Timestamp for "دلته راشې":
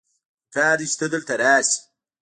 1.13-1.77